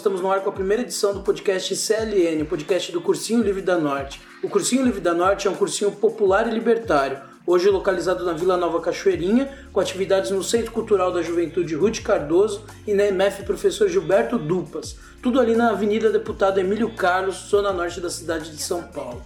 Estamos 0.00 0.22
no 0.22 0.30
ar 0.30 0.40
com 0.40 0.48
a 0.48 0.52
primeira 0.54 0.82
edição 0.82 1.12
do 1.12 1.20
podcast 1.20 1.76
CLN, 1.76 2.40
o 2.40 2.46
podcast 2.46 2.90
do 2.90 3.02
Cursinho 3.02 3.42
Livre 3.42 3.60
da 3.60 3.76
Norte. 3.76 4.18
O 4.42 4.48
Cursinho 4.48 4.82
Livre 4.82 4.98
da 4.98 5.12
Norte 5.12 5.46
é 5.46 5.50
um 5.50 5.54
cursinho 5.54 5.92
popular 5.92 6.48
e 6.48 6.50
libertário, 6.50 7.20
hoje 7.46 7.68
localizado 7.68 8.24
na 8.24 8.32
Vila 8.32 8.56
Nova 8.56 8.80
Cachoeirinha, 8.80 9.54
com 9.70 9.78
atividades 9.78 10.30
no 10.30 10.42
Centro 10.42 10.72
Cultural 10.72 11.12
da 11.12 11.20
Juventude 11.20 11.74
Ruth 11.74 12.00
Cardoso 12.00 12.64
e 12.86 12.94
na 12.94 13.08
MF 13.08 13.42
Professor 13.42 13.90
Gilberto 13.90 14.38
Dupas, 14.38 14.96
tudo 15.22 15.38
ali 15.38 15.54
na 15.54 15.68
Avenida 15.68 16.10
Deputado 16.10 16.58
Emílio 16.58 16.94
Carlos, 16.94 17.50
zona 17.50 17.70
norte 17.70 18.00
da 18.00 18.08
cidade 18.08 18.50
de 18.56 18.62
São 18.62 18.82
Paulo. 18.84 19.22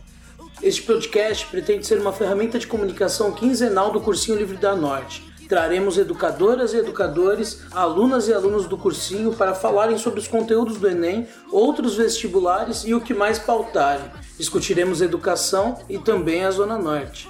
Este 0.61 0.83
podcast 0.83 1.47
pretende 1.47 1.87
ser 1.87 2.01
uma 2.01 2.12
ferramenta 2.12 2.59
de 2.59 2.67
comunicação 2.67 3.31
quinzenal 3.31 3.93
do 3.93 4.01
Cursinho 4.01 4.39
Livre 4.39 4.56
da 4.56 4.75
Norte 4.75 5.23
Traremos 5.48 5.98
educadoras 5.98 6.73
e 6.73 6.79
educadores, 6.79 7.62
alunas 7.73 8.29
e 8.29 8.33
alunos 8.33 8.66
do 8.66 8.79
cursinho 8.79 9.33
para 9.33 9.55
falarem 9.55 9.98
sobre 9.98 10.20
os 10.20 10.27
conteúdos 10.27 10.79
do 10.79 10.89
Enem, 10.89 11.27
outros 11.53 11.97
vestibulares 11.97 12.84
e 12.84 12.95
o 12.95 13.01
que 13.01 13.12
mais 13.12 13.39
pautarem. 13.39 14.11
Discutiremos 14.39 15.03
educação 15.03 15.78
e 15.89 15.98
também 15.98 16.45
a 16.45 16.50
Zona 16.50 16.78
Norte. 16.78 17.28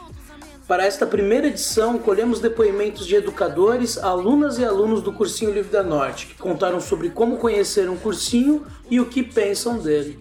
Para 0.66 0.86
esta 0.86 1.06
primeira 1.06 1.48
edição, 1.48 1.98
colhemos 1.98 2.40
depoimentos 2.40 3.06
de 3.06 3.16
educadores, 3.16 3.98
alunas 3.98 4.58
e 4.58 4.64
alunos 4.64 5.02
do 5.02 5.12
Cursinho 5.12 5.52
Livre 5.52 5.70
da 5.70 5.82
Norte, 5.82 6.26
que 6.28 6.34
contaram 6.36 6.80
sobre 6.80 7.10
como 7.10 7.36
conhecer 7.36 7.90
um 7.90 7.96
cursinho 7.96 8.64
e 8.90 8.98
o 8.98 9.06
que 9.06 9.22
pensam 9.22 9.76
dele. 9.76 10.18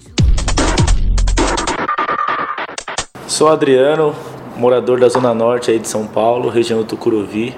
Sou 3.25 3.47
Adriano, 3.47 4.13
morador 4.57 4.99
da 4.99 5.07
Zona 5.07 5.33
Norte 5.33 5.71
aí 5.71 5.79
de 5.79 5.87
São 5.87 6.05
Paulo, 6.05 6.49
região 6.49 6.79
do 6.79 6.85
Tucuruvi. 6.85 7.55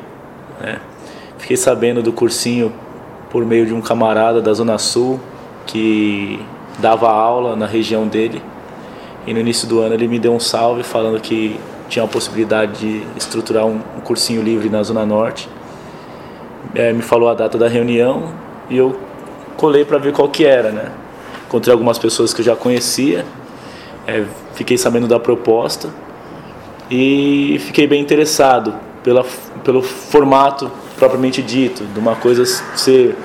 Né? 0.60 0.80
Fiquei 1.38 1.58
sabendo 1.58 2.02
do 2.02 2.12
cursinho 2.12 2.74
por 3.30 3.46
meio 3.46 3.66
de 3.66 3.74
um 3.74 3.82
camarada 3.82 4.42
da 4.42 4.54
Zona 4.54 4.78
Sul 4.78 5.20
que 5.66 6.40
dava 6.80 7.10
aula 7.10 7.56
na 7.56 7.66
região 7.66 8.08
dele. 8.08 8.42
E 9.28 9.34
no 9.34 9.40
início 9.40 9.68
do 9.68 9.82
ano 9.82 9.94
ele 9.94 10.08
me 10.08 10.20
deu 10.20 10.34
um 10.34 10.40
salve 10.40 10.84
falando 10.84 11.20
que 11.20 11.60
tinha 11.90 12.06
a 12.06 12.08
possibilidade 12.08 12.80
de 12.80 13.04
estruturar 13.18 13.66
um, 13.66 13.80
cursinho 14.04 14.42
livre 14.42 14.70
na 14.70 14.82
Zona 14.84 15.06
Norte. 15.06 15.50
É, 16.74 16.92
me 16.92 17.02
falou 17.02 17.30
a 17.30 17.34
data 17.34 17.58
da 17.58 17.68
reunião 17.68 18.34
e 18.70 18.78
eu 18.78 18.98
colei 19.58 19.86
para 19.86 19.98
ver 19.98 20.14
qual 20.14 20.28
que 20.30 20.46
era, 20.46 20.72
né? 20.72 20.92
Encontrei 21.48 21.72
algumas 21.72 21.98
pessoas 21.98 22.34
que 22.34 22.42
eu 22.42 22.46
já 22.46 22.56
conhecia, 22.56 23.26
é, 24.08 24.26
fiquei 24.54 24.78
sabendo 24.78 25.08
da 25.08 25.20
proposta 25.20 25.90
e 26.90 27.58
fiquei 27.62 27.88
bem 27.88 28.02
interessado 28.02 28.76
pela, 29.04 29.24
pelo 29.66 29.82
formato 29.82 30.72
propriamente 30.98 31.42
dito, 31.42 31.84
de 31.84 32.00
uma 32.00 32.16
coisa 32.16 32.46
ser 32.76 33.18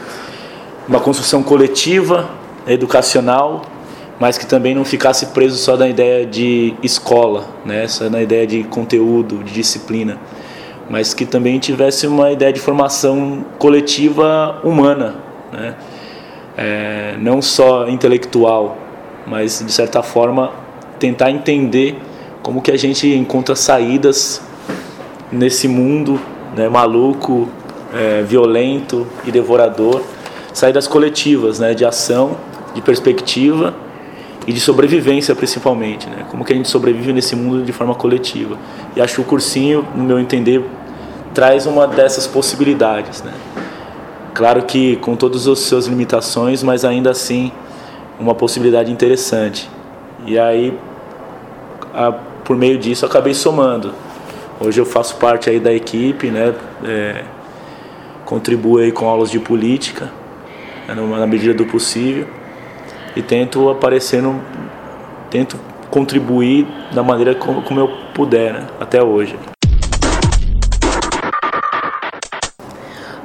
uma 0.89 0.99
construção 0.99 1.43
coletiva, 1.43 2.29
educacional, 2.67 3.63
mas 4.19 4.37
que 4.37 4.47
também 4.47 4.75
não 4.75 4.85
ficasse 4.85 5.27
preso 5.27 5.57
só 5.57 5.77
na 5.77 5.89
ideia 5.89 6.27
de 6.27 6.75
escola, 6.83 7.45
né? 7.65 7.87
só 7.87 8.11
na 8.11 8.21
ideia 8.21 8.47
de 8.47 8.65
conteúdo, 8.65 9.45
de 9.45 9.53
disciplina, 9.53 10.19
mas 10.89 11.15
que 11.15 11.25
também 11.25 11.59
tivesse 11.59 12.07
uma 12.07 12.33
ideia 12.33 12.53
de 12.53 12.59
formação 12.59 13.45
coletiva 13.59 14.61
humana, 14.65 15.17
né? 15.53 15.77
É, 16.57 17.15
não 17.19 17.41
só 17.41 17.89
intelectual, 17.89 18.77
mas 19.27 19.63
de 19.65 19.73
certa 19.73 20.03
forma 20.03 20.53
tentar 20.99 21.31
entender 21.31 21.97
como 22.43 22.61
que 22.61 22.71
a 22.71 22.77
gente 22.77 23.09
encontra 23.09 23.55
saídas 23.55 24.43
nesse 25.33 25.69
mundo 25.69 26.21
né, 26.57 26.69
maluco, 26.69 27.49
é, 27.95 28.23
violento 28.23 29.07
e 29.25 29.31
devorador, 29.31 30.03
saídas 30.53 30.87
coletivas, 30.87 31.59
né, 31.59 31.75
de 31.75 31.85
ação, 31.85 32.37
de 32.75 32.81
perspectiva 32.81 33.75
e 34.47 34.53
de 34.53 34.61
sobrevivência 34.61 35.35
principalmente, 35.35 36.09
né? 36.09 36.25
Como 36.31 36.45
que 36.45 36.53
a 36.53 36.57
gente 36.57 36.69
sobrevive 36.69 37.13
nesse 37.13 37.37
mundo 37.37 37.65
de 37.65 37.73
forma 37.73 37.95
coletiva? 37.95 38.57
E 38.97 39.01
acho 39.01 39.17
que 39.17 39.21
o 39.21 39.25
cursinho, 39.25 39.87
no 39.95 40.03
meu 40.03 40.19
entender, 40.19 40.65
traz 41.35 41.67
uma 41.67 41.87
dessas 41.87 42.27
possibilidades, 42.27 43.23
né? 43.23 43.33
Claro 44.35 44.63
que 44.63 44.97
com 44.97 45.17
todas 45.17 45.47
as 45.47 45.59
suas 45.59 45.87
limitações, 45.87 46.63
mas 46.63 46.85
ainda 46.85 47.11
assim 47.11 47.53
uma 48.19 48.35
possibilidade 48.35 48.91
interessante. 48.91 49.69
E 50.27 50.39
aí, 50.39 50.77
a, 51.93 52.13
por 52.45 52.57
meio 52.57 52.79
disso, 52.79 53.05
acabei 53.05 53.35
somando 53.35 53.93
Hoje 54.63 54.79
eu 54.79 54.85
faço 54.85 55.17
parte 55.17 55.49
aí 55.49 55.59
da 55.59 55.73
equipe, 55.73 56.31
né? 56.31 56.55
É, 56.85 57.25
contribuo 58.27 58.77
aí 58.77 58.93
com 58.93 59.09
aulas 59.09 59.31
de 59.31 59.39
política, 59.41 60.13
né, 60.87 60.95
na 60.95 61.27
medida 61.27 61.55
do 61.55 61.65
possível, 61.65 62.29
e 63.17 63.23
tento 63.23 63.71
aparecer 63.71 64.21
no, 64.21 64.39
tento 65.31 65.59
contribuir 65.89 66.69
da 66.93 67.03
maneira 67.03 67.35
como, 67.35 67.63
como 67.63 67.81
eu 67.81 67.89
puder, 68.15 68.53
né, 68.53 68.67
até 68.79 69.03
hoje. 69.03 69.35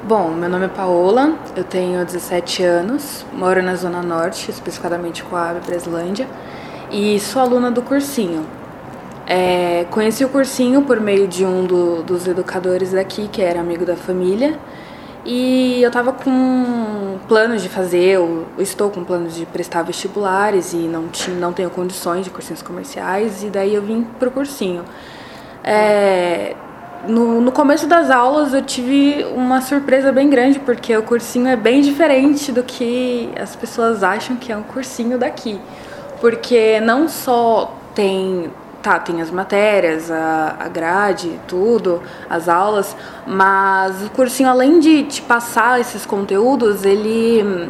Bom, 0.06 0.29
meu 0.29 0.47
nome 0.47 0.67
é 0.67 0.69
Paola, 0.69 1.38
eu 1.53 1.66
tenho 1.66 2.06
17 2.06 2.63
anos, 2.63 3.25
moro 3.34 3.62
na 3.62 3.75
Zona 3.75 4.02
Norte, 4.02 4.50
especificamente 4.50 5.22
com 5.22 5.35
a 5.35 5.53
Breslândia, 5.56 6.29
e 6.90 7.19
sou 7.19 7.41
aluna 7.41 7.69
do 7.69 7.81
cursinho. 7.81 8.46
É, 9.28 9.86
conheci 9.90 10.24
o 10.24 10.30
cursinho 10.30 10.84
por 10.84 11.00
meio 11.00 11.28
de 11.28 11.44
um 11.44 11.66
do, 11.66 12.03
dos 12.03 12.28
educadores 12.28 12.91
daqui, 12.91 13.28
que 13.28 13.41
era 13.41 13.59
amigo 13.59 13.86
da 13.86 13.96
família. 13.96 14.58
E 15.25 15.81
eu 15.81 15.88
estava 15.88 16.13
com 16.13 17.18
planos 17.28 17.64
de 17.64 17.69
fazer, 17.69 18.12
eu 18.12 18.46
estou 18.59 18.91
com 18.91 19.03
planos 19.03 19.34
de 19.34 19.46
prestar 19.47 19.81
vestibulares 19.81 20.74
e 20.74 20.78
não, 20.78 21.08
tinha, 21.08 21.35
não 21.35 21.52
tenho 21.52 21.72
condições 21.72 22.25
de 22.25 22.30
cursinhos 22.30 22.62
comerciais, 22.62 23.44
e 23.44 23.47
daí 23.47 23.74
eu 23.74 23.81
vim 23.81 24.03
pro 24.19 24.30
cursinho. 24.30 24.85
É, 25.64 26.56
no, 27.08 27.41
no 27.41 27.52
começo 27.52 27.88
das 27.88 28.12
aulas 28.12 28.53
eu 28.53 28.62
tive 28.62 29.25
uma 29.35 29.62
surpresa 29.62 30.12
bem 30.12 30.30
grande, 30.30 30.59
porque 30.59 30.96
o 30.96 31.02
cursinho 31.02 31.47
é 31.47 31.56
bem 31.56 31.81
diferente 31.81 32.52
do 32.52 32.62
que 32.62 33.31
as 33.35 33.56
pessoas 33.56 34.03
acham 34.03 34.35
que 34.35 34.52
é 34.52 34.58
um 34.58 34.62
cursinho 34.62 35.18
daqui. 35.18 35.59
Porque 36.22 36.80
não 36.81 37.09
só 37.09 37.74
tem 37.96 38.52
tá, 38.85 39.00
tem 39.00 39.19
as 39.19 39.31
matérias, 39.31 40.12
a, 40.12 40.57
a 40.59 40.68
grade, 40.68 41.40
tudo, 41.47 42.03
as 42.29 42.47
aulas, 42.47 42.96
mas 43.25 44.03
o 44.03 44.12
cursinho, 44.12 44.47
além 44.47 44.79
de 44.79 45.03
te 45.03 45.23
passar 45.23 45.79
esses 45.79 46.06
conteúdos, 46.06 46.85
ele 46.85 47.68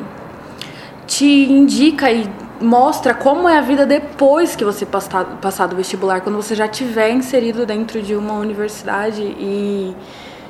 te 1.07 1.25
indica 1.49 2.11
e 2.11 2.29
mostra 2.59 3.13
como 3.13 3.47
é 3.47 3.57
a 3.57 3.61
vida 3.61 3.85
depois 3.85 4.57
que 4.57 4.65
você 4.65 4.85
passar, 4.85 5.23
passar 5.41 5.67
do 5.67 5.75
vestibular, 5.77 6.19
quando 6.19 6.35
você 6.35 6.53
já 6.53 6.67
tiver 6.67 7.11
inserido 7.11 7.65
dentro 7.65 8.01
de 8.01 8.13
uma 8.13 8.33
universidade 8.33 9.21
e 9.21 9.95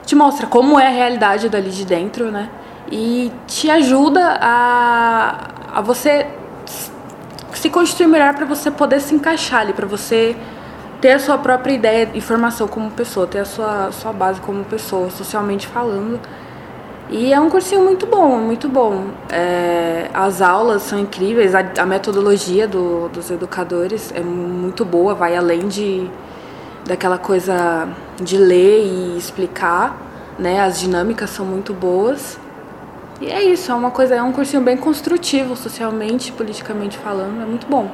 te 0.04 0.16
mostra 0.16 0.48
como 0.48 0.80
é 0.80 0.88
a 0.88 0.92
realidade 0.92 1.48
dali 1.48 1.70
de 1.70 1.86
dentro, 1.86 2.32
né? 2.32 2.50
E 2.92 3.32
te 3.46 3.70
ajuda 3.70 4.38
a, 4.42 5.38
a 5.76 5.82
você 5.82 6.26
se 7.54 7.70
constituir 7.70 8.08
melhor 8.08 8.34
para 8.34 8.46
você 8.46 8.72
poder 8.72 9.00
se 9.00 9.14
encaixar 9.14 9.62
ali, 9.62 9.74
para 9.74 9.88
você 9.88 10.36
ter 11.06 11.12
a 11.12 11.20
sua 11.20 11.38
própria 11.38 11.72
ideia 11.72 12.10
e 12.16 12.20
formação 12.20 12.68
como 12.68 12.90
pessoa, 12.90 13.28
ter 13.28 13.38
a 13.38 13.46
sua, 13.46 13.92
sua 13.92 14.12
base 14.12 14.42
como 14.42 14.66
pessoa, 14.66 15.12
socialmente 15.12 15.68
falando. 15.68 16.20
E 17.12 17.32
é 17.32 17.40
um 17.40 17.48
cursinho 17.48 17.84
muito 17.84 18.08
bom, 18.08 18.40
muito 18.40 18.68
bom. 18.68 19.10
É, 19.30 20.10
as 20.12 20.42
aulas 20.42 20.82
são 20.82 20.98
incríveis, 20.98 21.54
a, 21.54 21.60
a 21.78 21.86
metodologia 21.86 22.68
do, 22.68 23.08
dos 23.10 23.30
educadores 23.30 24.12
é 24.16 24.20
muito 24.22 24.84
boa, 24.84 25.14
vai 25.14 25.36
além 25.36 25.68
de 25.68 26.10
daquela 26.88 27.20
coisa 27.20 27.88
de 28.20 28.40
ler 28.40 28.84
e 28.84 29.16
explicar, 29.16 29.96
né? 30.40 30.60
As 30.62 30.80
dinâmicas 30.80 31.30
são 31.30 31.46
muito 31.46 31.72
boas. 31.72 32.40
E 33.22 33.28
é 33.28 33.44
isso, 33.44 33.72
é 33.72 33.76
uma 33.76 33.92
coisa, 33.92 34.16
é 34.16 34.24
um 34.24 34.32
cursinho 34.32 34.64
bem 34.64 34.76
construtivo 34.76 35.56
socialmente, 35.56 36.32
politicamente 36.32 36.98
falando, 36.98 37.44
é 37.44 37.46
muito 37.46 37.68
bom. 37.68 37.92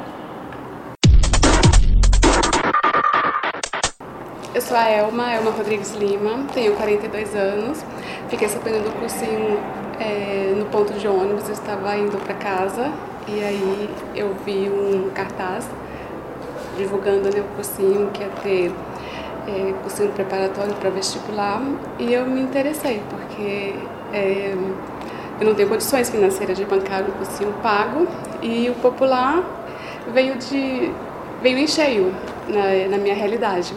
Eu 4.53 4.59
sou 4.59 4.75
a 4.75 4.83
Elma, 4.89 5.31
Elma 5.31 5.51
Rodrigues 5.51 5.93
Lima, 5.93 6.45
tenho 6.53 6.75
42 6.75 7.33
anos. 7.33 7.85
Fiquei 8.27 8.49
sabendo 8.49 8.83
do 8.83 8.99
cursinho 8.99 9.57
é, 9.97 10.53
no 10.57 10.65
ponto 10.65 10.91
de 10.91 11.07
ônibus, 11.07 11.47
eu 11.47 11.53
estava 11.53 11.95
indo 11.95 12.17
para 12.17 12.33
casa 12.33 12.91
e 13.29 13.41
aí 13.41 13.89
eu 14.13 14.35
vi 14.45 14.69
um 14.69 15.09
cartaz 15.11 15.69
divulgando 16.75 17.33
né, 17.33 17.39
o 17.39 17.55
cursinho 17.55 18.09
que 18.11 18.23
ia 18.23 18.29
ter 18.43 18.73
é, 19.47 19.73
cursinho 19.83 20.11
preparatório 20.11 20.73
para 20.73 20.89
vestibular 20.89 21.61
e 21.97 22.13
eu 22.13 22.25
me 22.25 22.41
interessei 22.41 23.01
porque 23.09 23.73
é, 24.11 24.53
eu 25.39 25.47
não 25.47 25.55
tenho 25.55 25.69
condições 25.69 26.09
financeiras 26.09 26.57
de 26.57 26.65
bancar 26.65 27.03
o 27.03 27.11
cursinho 27.13 27.53
pago 27.63 28.05
e 28.41 28.69
o 28.69 28.73
popular 28.81 29.45
veio 30.13 30.35
de 30.35 30.91
veio 31.41 31.57
em 31.57 31.67
cheio 31.67 32.13
na, 32.49 32.89
na 32.89 32.97
minha 32.97 33.15
realidade. 33.15 33.73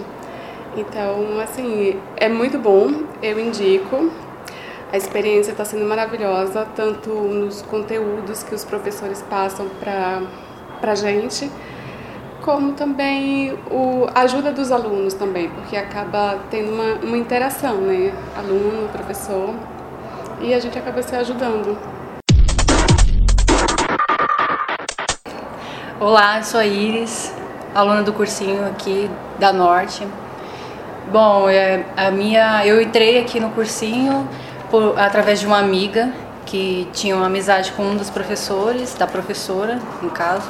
Então, 0.76 1.38
assim, 1.40 2.00
é 2.16 2.28
muito 2.28 2.58
bom, 2.58 3.04
eu 3.22 3.38
indico. 3.38 4.10
A 4.92 4.96
experiência 4.96 5.52
está 5.52 5.64
sendo 5.64 5.84
maravilhosa, 5.84 6.66
tanto 6.74 7.10
nos 7.10 7.62
conteúdos 7.62 8.42
que 8.42 8.54
os 8.54 8.64
professores 8.64 9.22
passam 9.22 9.68
para 9.78 10.20
a 10.82 10.94
gente, 10.96 11.48
como 12.42 12.72
também 12.72 13.56
o, 13.70 14.06
a 14.12 14.22
ajuda 14.22 14.52
dos 14.52 14.72
alunos 14.72 15.14
também, 15.14 15.48
porque 15.48 15.76
acaba 15.76 16.40
tendo 16.50 16.72
uma, 16.72 16.94
uma 17.06 17.16
interação, 17.16 17.76
né? 17.76 18.12
Aluno, 18.36 18.88
professor, 18.88 19.54
e 20.40 20.52
a 20.52 20.58
gente 20.58 20.76
acaba 20.76 21.02
se 21.02 21.14
ajudando. 21.14 21.78
Olá, 26.00 26.42
sou 26.42 26.58
a 26.58 26.66
Iris, 26.66 27.32
aluna 27.72 28.02
do 28.02 28.12
cursinho 28.12 28.66
aqui 28.66 29.08
da 29.38 29.52
Norte. 29.52 30.06
Bom, 31.12 31.48
é, 31.50 31.84
a 31.96 32.10
minha, 32.10 32.66
eu 32.66 32.80
entrei 32.80 33.18
aqui 33.18 33.38
no 33.38 33.50
cursinho 33.50 34.26
por, 34.70 34.98
através 34.98 35.38
de 35.38 35.46
uma 35.46 35.58
amiga 35.58 36.10
que 36.46 36.88
tinha 36.92 37.14
uma 37.14 37.26
amizade 37.26 37.72
com 37.72 37.82
um 37.82 37.96
dos 37.96 38.08
professores, 38.08 38.94
da 38.94 39.06
professora, 39.06 39.78
no 40.00 40.10
caso. 40.10 40.48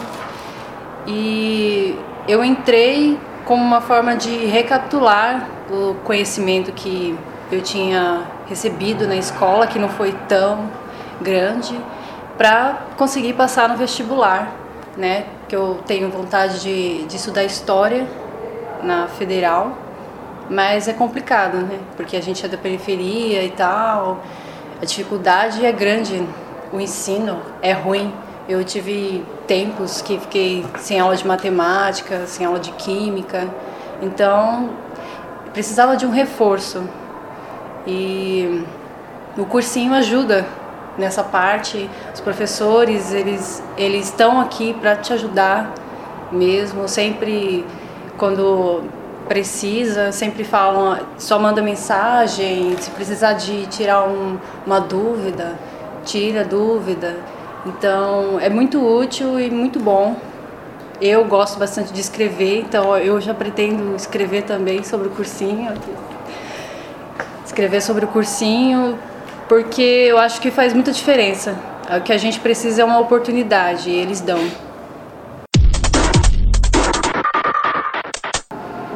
E 1.06 1.98
eu 2.28 2.44
entrei 2.44 3.18
como 3.44 3.62
uma 3.62 3.80
forma 3.80 4.16
de 4.16 4.46
recapitular 4.46 5.48
o 5.70 5.94
conhecimento 6.04 6.72
que 6.72 7.18
eu 7.50 7.60
tinha 7.60 8.22
recebido 8.46 9.08
na 9.08 9.16
escola, 9.16 9.66
que 9.66 9.78
não 9.78 9.88
foi 9.88 10.12
tão 10.28 10.70
grande, 11.20 11.78
para 12.38 12.78
conseguir 12.96 13.32
passar 13.32 13.68
no 13.68 13.76
vestibular, 13.76 14.52
né? 14.96 15.26
Que 15.48 15.56
eu 15.56 15.80
tenho 15.84 16.08
vontade 16.10 16.60
de, 16.60 17.04
de 17.04 17.16
estudar 17.16 17.44
história 17.44 18.06
na 18.82 19.08
federal, 19.08 19.83
mas 20.50 20.88
é 20.88 20.92
complicado, 20.92 21.58
né? 21.58 21.78
Porque 21.96 22.16
a 22.16 22.22
gente 22.22 22.44
é 22.44 22.48
da 22.48 22.56
periferia 22.56 23.42
e 23.42 23.50
tal, 23.50 24.22
a 24.80 24.84
dificuldade 24.84 25.64
é 25.64 25.72
grande, 25.72 26.26
o 26.72 26.80
ensino 26.80 27.40
é 27.62 27.72
ruim. 27.72 28.12
Eu 28.48 28.62
tive 28.62 29.24
tempos 29.46 30.02
que 30.02 30.18
fiquei 30.18 30.64
sem 30.78 31.00
aula 31.00 31.16
de 31.16 31.26
matemática, 31.26 32.26
sem 32.26 32.44
aula 32.44 32.58
de 32.58 32.72
química, 32.72 33.48
então 34.02 34.70
precisava 35.52 35.96
de 35.96 36.04
um 36.04 36.10
reforço. 36.10 36.86
E 37.86 38.64
o 39.36 39.44
cursinho 39.46 39.94
ajuda 39.94 40.46
nessa 40.98 41.22
parte. 41.22 41.88
Os 42.12 42.20
professores, 42.20 43.12
eles 43.12 43.62
eles 43.76 44.06
estão 44.06 44.40
aqui 44.40 44.74
para 44.74 44.96
te 44.96 45.12
ajudar 45.12 45.72
mesmo, 46.30 46.88
sempre 46.88 47.64
quando 48.16 48.82
precisa, 49.28 50.12
sempre 50.12 50.44
falam, 50.44 50.98
só 51.18 51.38
manda 51.38 51.62
mensagem, 51.62 52.76
se 52.78 52.90
precisar 52.90 53.34
de 53.34 53.66
tirar 53.66 54.04
um, 54.04 54.38
uma 54.66 54.80
dúvida, 54.80 55.58
tira 56.04 56.44
dúvida. 56.44 57.16
Então, 57.66 58.38
é 58.40 58.50
muito 58.50 58.78
útil 58.84 59.40
e 59.40 59.50
muito 59.50 59.80
bom. 59.80 60.16
Eu 61.00 61.24
gosto 61.24 61.58
bastante 61.58 61.92
de 61.92 62.00
escrever, 62.00 62.60
então 62.60 62.96
eu 62.96 63.20
já 63.20 63.34
pretendo 63.34 63.96
escrever 63.96 64.42
também 64.42 64.84
sobre 64.84 65.08
o 65.08 65.10
cursinho. 65.10 65.72
Escrever 67.44 67.80
sobre 67.82 68.04
o 68.04 68.08
cursinho, 68.08 68.98
porque 69.48 69.82
eu 69.82 70.18
acho 70.18 70.40
que 70.40 70.50
faz 70.50 70.72
muita 70.72 70.92
diferença. 70.92 71.56
O 71.98 72.00
que 72.00 72.12
a 72.12 72.18
gente 72.18 72.40
precisa 72.40 72.82
é 72.82 72.84
uma 72.84 72.98
oportunidade, 72.98 73.90
e 73.90 73.94
eles 73.94 74.20
dão. 74.20 74.38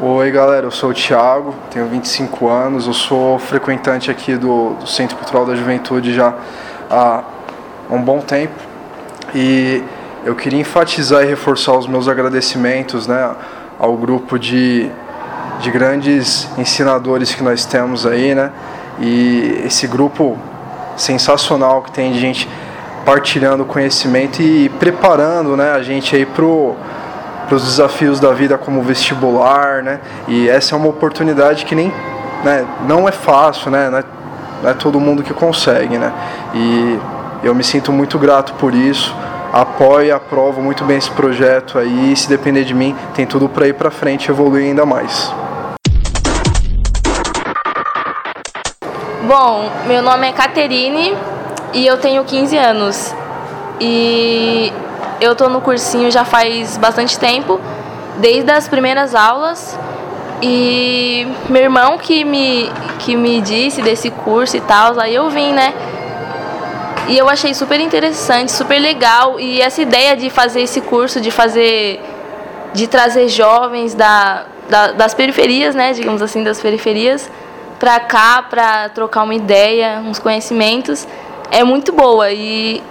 Oi 0.00 0.30
galera, 0.30 0.64
eu 0.64 0.70
sou 0.70 0.90
o 0.90 0.94
Thiago, 0.94 1.52
tenho 1.72 1.88
25 1.88 2.48
anos, 2.48 2.86
eu 2.86 2.92
sou 2.92 3.36
frequentante 3.36 4.12
aqui 4.12 4.36
do, 4.36 4.74
do 4.74 4.86
Centro 4.86 5.16
Cultural 5.16 5.44
da 5.44 5.56
Juventude 5.56 6.14
já 6.14 6.34
há 6.88 7.24
um 7.90 8.00
bom 8.00 8.20
tempo 8.20 8.54
e 9.34 9.82
eu 10.24 10.36
queria 10.36 10.60
enfatizar 10.60 11.24
e 11.24 11.26
reforçar 11.26 11.72
os 11.72 11.88
meus 11.88 12.06
agradecimentos 12.06 13.08
né, 13.08 13.34
ao 13.76 13.96
grupo 13.96 14.38
de, 14.38 14.88
de 15.58 15.68
grandes 15.72 16.48
ensinadores 16.56 17.34
que 17.34 17.42
nós 17.42 17.64
temos 17.64 18.06
aí, 18.06 18.36
né? 18.36 18.52
E 19.00 19.62
esse 19.66 19.88
grupo 19.88 20.38
sensacional 20.96 21.82
que 21.82 21.90
tem 21.90 22.12
de 22.12 22.20
gente 22.20 22.48
partilhando 23.04 23.64
conhecimento 23.64 24.40
e 24.40 24.68
preparando 24.68 25.56
né, 25.56 25.72
a 25.72 25.82
gente 25.82 26.14
aí 26.14 26.24
pro 26.24 26.76
para 27.48 27.56
os 27.56 27.64
desafios 27.64 28.20
da 28.20 28.30
vida 28.32 28.58
como 28.58 28.82
vestibular, 28.82 29.82
né? 29.82 30.00
E 30.28 30.48
essa 30.48 30.74
é 30.74 30.78
uma 30.78 30.88
oportunidade 30.88 31.64
que 31.64 31.74
nem, 31.74 31.92
né, 32.44 32.66
não 32.86 33.08
é 33.08 33.12
fácil, 33.12 33.70
né? 33.70 33.88
Não 33.88 33.98
é, 33.98 34.04
não 34.62 34.70
é 34.70 34.74
todo 34.74 35.00
mundo 35.00 35.22
que 35.22 35.32
consegue, 35.32 35.96
né? 35.96 36.12
E 36.54 36.98
eu 37.42 37.54
me 37.54 37.64
sinto 37.64 37.90
muito 37.90 38.18
grato 38.18 38.52
por 38.54 38.74
isso. 38.74 39.14
Apoio 39.50 40.08
e 40.08 40.12
aprovo 40.12 40.60
muito 40.60 40.84
bem 40.84 40.98
esse 40.98 41.10
projeto 41.10 41.78
aí. 41.78 42.12
E 42.12 42.16
se 42.16 42.28
depender 42.28 42.64
de 42.64 42.74
mim, 42.74 42.94
tem 43.14 43.24
tudo 43.24 43.48
para 43.48 43.66
ir 43.66 43.72
para 43.72 43.90
frente 43.90 44.26
e 44.26 44.30
evoluir 44.30 44.66
ainda 44.66 44.84
mais. 44.84 45.32
Bom, 49.26 49.70
meu 49.86 50.02
nome 50.02 50.28
é 50.28 50.32
Caterine 50.32 51.16
e 51.72 51.86
eu 51.86 51.96
tenho 51.96 52.24
15 52.24 52.56
anos. 52.58 53.14
E 53.80 54.70
eu 55.20 55.34
tô 55.34 55.48
no 55.48 55.60
cursinho 55.60 56.10
já 56.10 56.24
faz 56.24 56.76
bastante 56.76 57.18
tempo, 57.18 57.60
desde 58.18 58.50
as 58.50 58.68
primeiras 58.68 59.14
aulas. 59.14 59.78
E 60.40 61.26
meu 61.48 61.62
irmão 61.62 61.98
que 61.98 62.24
me, 62.24 62.70
que 63.00 63.16
me 63.16 63.40
disse 63.40 63.82
desse 63.82 64.10
curso 64.10 64.56
e 64.56 64.60
tal, 64.60 64.98
aí 65.00 65.14
eu 65.14 65.28
vim, 65.30 65.52
né? 65.52 65.74
E 67.08 67.16
eu 67.16 67.28
achei 67.28 67.54
super 67.54 67.80
interessante, 67.80 68.52
super 68.52 68.78
legal. 68.78 69.40
E 69.40 69.60
essa 69.60 69.82
ideia 69.82 70.16
de 70.16 70.30
fazer 70.30 70.60
esse 70.62 70.80
curso, 70.80 71.20
de 71.20 71.30
fazer. 71.30 72.00
de 72.72 72.86
trazer 72.86 73.28
jovens 73.28 73.94
da, 73.94 74.44
da 74.68 74.92
das 74.92 75.14
periferias, 75.14 75.74
né? 75.74 75.92
Digamos 75.92 76.22
assim, 76.22 76.44
das 76.44 76.60
periferias, 76.60 77.28
pra 77.80 77.98
cá, 77.98 78.42
pra 78.42 78.90
trocar 78.90 79.24
uma 79.24 79.34
ideia, 79.34 80.00
uns 80.04 80.18
conhecimentos, 80.18 81.08
é 81.50 81.64
muito 81.64 81.92
boa. 81.92 82.30
E 82.30 82.82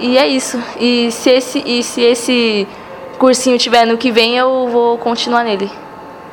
e 0.00 0.18
é 0.18 0.26
isso. 0.26 0.62
E 0.78 1.10
se 1.10 1.30
esse, 1.30 1.62
e 1.64 1.82
se 1.82 2.00
esse 2.00 2.68
cursinho 3.18 3.58
tiver 3.58 3.86
no 3.86 3.96
que 3.96 4.10
vem, 4.10 4.36
eu 4.36 4.68
vou 4.68 4.98
continuar 4.98 5.44
nele. 5.44 5.70